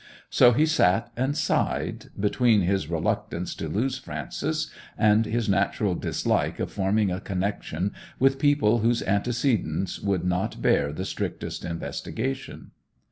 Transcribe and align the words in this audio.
So 0.31 0.51
he 0.51 0.65
sat 0.65 1.11
and 1.15 1.37
sighed, 1.37 2.07
between 2.19 2.61
his 2.61 2.89
reluctance 2.89 3.53
to 3.53 3.67
lose 3.67 3.99
Frances 3.99 4.71
and 4.97 5.27
his 5.27 5.47
natural 5.47 5.93
dislike 5.93 6.59
of 6.59 6.71
forming 6.71 7.11
a 7.11 7.19
connection 7.21 7.93
with 8.17 8.39
people 8.39 8.79
whose 8.79 9.03
antecedents 9.03 9.99
would 9.99 10.25
not 10.25 10.59
bear 10.59 10.91
the 10.91 11.05
strictest 11.05 11.63
investigation. 11.63 12.71